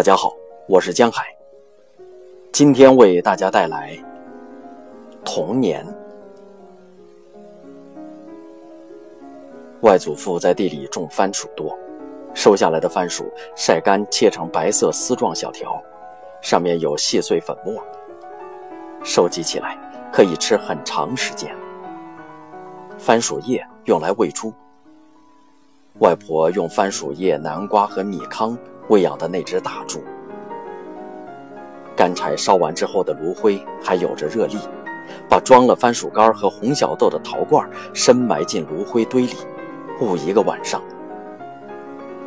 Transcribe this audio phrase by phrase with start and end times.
[0.00, 0.34] 大家好，
[0.66, 1.26] 我是江海。
[2.50, 3.94] 今天为大家带来
[5.26, 5.86] 童年。
[9.82, 11.78] 外祖父在地里种番薯多，
[12.32, 15.78] 收下来的番薯晒干，切成白色丝状小条，
[16.40, 17.74] 上面有细碎粉末，
[19.04, 19.76] 收集起来
[20.10, 21.54] 可以吃很长时间。
[22.96, 24.50] 番薯叶用来喂猪，
[25.98, 28.56] 外婆用番薯叶、南瓜和米糠。
[28.90, 30.02] 喂养的那只大猪，
[31.96, 34.58] 干柴烧完之后的炉灰还有着热力，
[35.28, 39.34] 把装了番薯干和红小豆的陶罐深埋进炉灰堆里，
[40.00, 40.82] 捂一个晚上。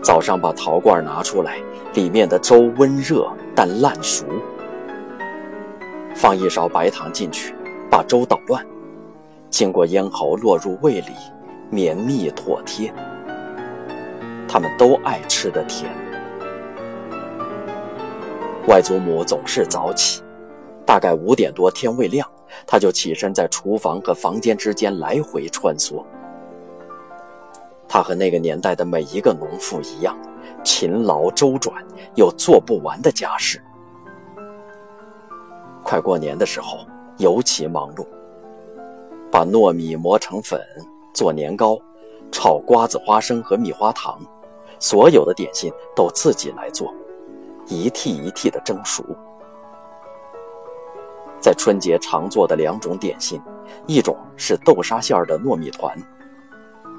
[0.01, 1.57] 早上把陶罐拿出来，
[1.95, 4.25] 里面的粥温热但烂熟，
[6.15, 7.53] 放一勺白糖进去，
[7.91, 8.65] 把粥捣乱，
[9.49, 11.11] 经过咽喉落入胃里，
[11.69, 12.93] 绵密妥帖。
[14.47, 15.91] 他们都爱吃的甜。
[18.65, 20.23] 外祖母总是早起，
[20.85, 22.25] 大概五点多天未亮，
[22.65, 26.01] 她就起身在厨房和房间之间来回穿梭。
[27.89, 30.17] 她和那个年代的每一个农妇一样，
[30.63, 31.83] 勤劳周转，
[32.15, 33.61] 有做不完的家事。
[35.83, 36.79] 快过年的时候
[37.17, 38.07] 尤其忙碌，
[39.29, 40.59] 把糯米磨成粉
[41.13, 41.77] 做年糕，
[42.31, 44.17] 炒瓜子、花生和蜜花糖，
[44.79, 46.93] 所有的点心都自己来做。
[47.67, 49.03] 一屉一屉的蒸熟，
[51.39, 53.41] 在春节常做的两种点心，
[53.87, 55.97] 一种是豆沙馅儿的糯米团，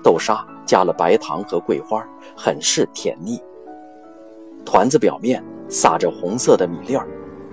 [0.02, 2.02] 豆沙加了白糖和桂花，
[2.34, 3.38] 很是甜腻。
[4.64, 7.06] 团子表面撒着红色的米粒儿，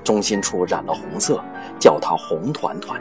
[0.04, 1.44] 中心处染了红色，
[1.78, 3.00] 叫它红团团。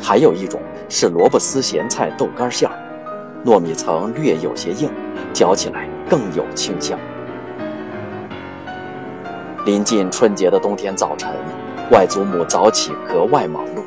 [0.00, 4.90] 还有一种是萝卜丝咸菜豆干馅儿，糯米层略有些硬，
[5.34, 6.98] 嚼起来更有清香。
[9.68, 11.28] 临近春节的冬天早晨，
[11.90, 13.82] 外祖母早起格外忙碌。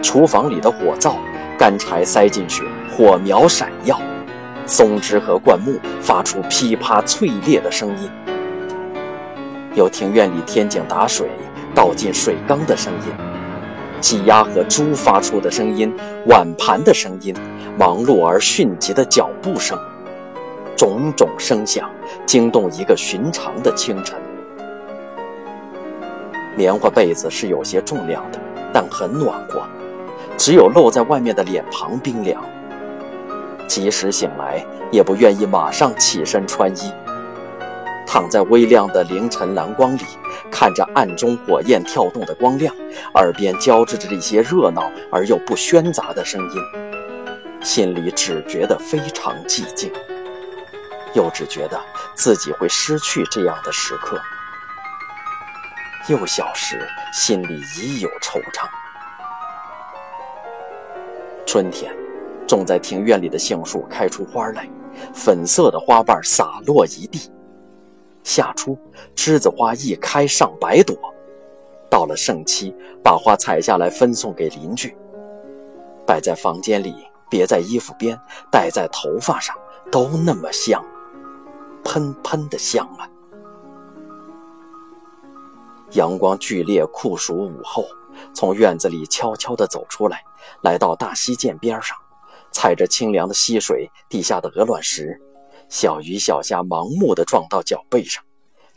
[0.00, 1.16] 厨房里的火灶，
[1.58, 4.00] 干柴塞进去，火苗闪耀，
[4.66, 8.08] 松枝和灌木发出噼啪脆裂的声音。
[9.74, 11.28] 有庭院里天井打水
[11.74, 13.12] 倒进水缸的声音，
[14.00, 15.92] 鸡鸭和猪发出的声音，
[16.26, 17.34] 碗盘的声音，
[17.76, 19.76] 忙碌而迅疾的脚步声，
[20.76, 21.90] 种种声响
[22.24, 24.16] 惊动一个寻常的清晨。
[26.56, 28.38] 棉花被子是有些重量的，
[28.72, 29.62] 但很暖和，
[30.36, 32.42] 只有露在外面的脸庞冰凉。
[33.66, 36.92] 即使醒来，也不愿意马上起身穿衣，
[38.06, 40.02] 躺在微亮的凌晨蓝光里，
[40.50, 42.72] 看着暗中火焰跳动的光亮，
[43.14, 46.62] 耳边交织着一些热闹而又不喧杂的声音，
[47.62, 49.90] 心里只觉得非常寂静，
[51.14, 51.80] 又只觉得
[52.14, 54.20] 自己会失去这样的时刻。
[56.06, 58.68] 幼小时，心里已有惆怅。
[61.46, 61.96] 春天，
[62.46, 64.68] 种在庭院里的杏树开出花来，
[65.14, 67.32] 粉色的花瓣洒落一地。
[68.22, 68.78] 夏初，
[69.16, 70.94] 栀子花一开上百朵，
[71.88, 74.94] 到了盛期，把花采下来分送给邻居，
[76.06, 76.94] 摆在房间里，
[77.30, 78.18] 别在衣服边，
[78.50, 79.56] 戴在头发上，
[79.90, 80.84] 都那么香，
[81.82, 83.08] 喷喷的香啊！
[85.94, 87.86] 阳光剧烈，酷暑午后，
[88.34, 90.22] 从院子里悄悄地走出来，
[90.62, 91.96] 来到大溪涧边上，
[92.52, 95.20] 踩着清凉的溪水，地下的鹅卵石，
[95.68, 98.24] 小鱼小虾盲目地撞到脚背上，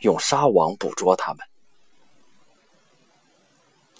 [0.00, 1.44] 用纱网捕捉它们。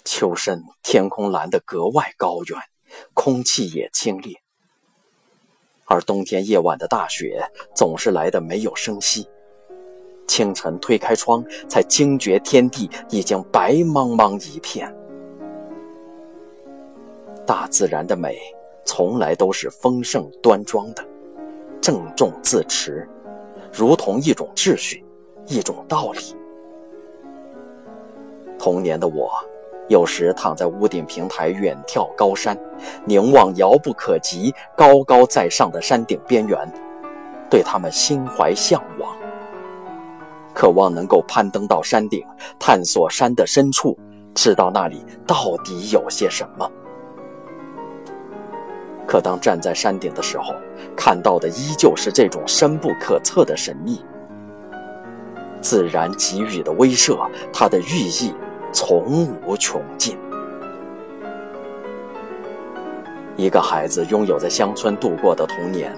[0.05, 2.57] 秋深，天空蓝得格外高远，
[3.13, 4.37] 空气也清冽，
[5.85, 9.27] 而冬天夜晚的大雪总是来得没有声息。
[10.29, 14.93] 清晨推开窗，才惊觉天地已经白茫茫一片。
[17.47, 18.37] 大自然的美，
[18.85, 21.03] 从来都是丰盛端庄的，
[21.81, 23.09] 郑重自持，
[23.73, 25.03] 如同一种秩序，
[25.47, 26.19] 一种道理。
[28.59, 29.31] 童年的我，
[29.87, 32.55] 有时躺在屋顶平台远眺高山，
[33.03, 36.71] 凝望遥不可及、高高在上的山顶边缘，
[37.49, 39.18] 对他们心怀向往。
[40.59, 42.21] 渴望能够攀登到山顶，
[42.59, 43.97] 探索山的深处，
[44.35, 46.69] 知道那里到底有些什么。
[49.07, 50.53] 可当站在山顶的时候，
[50.97, 54.03] 看到的依旧是这种深不可测的神秘。
[55.61, 58.33] 自然给予的威慑，它的寓意
[58.73, 60.17] 从无穷尽。
[63.37, 65.95] 一个孩子拥有在乡村度过的童年，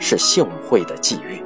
[0.00, 1.40] 是幸会的际遇。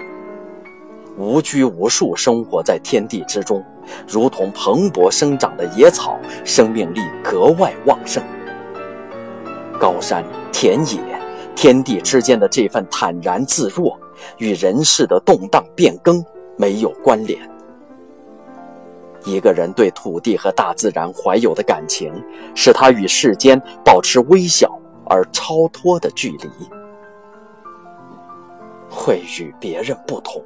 [1.16, 3.64] 无拘无束生活在天地之中，
[4.08, 8.22] 如同蓬勃生长的野草，生命力格外旺盛。
[9.78, 11.00] 高山、田野、
[11.54, 13.98] 天地之间的这份坦然自若，
[14.38, 16.24] 与人世的动荡变更
[16.56, 17.38] 没有关联。
[19.24, 22.12] 一个人对土地和大自然怀有的感情，
[22.54, 24.70] 使他与世间保持微小
[25.06, 26.48] 而超脱的距离，
[28.90, 30.42] 会与别人不同。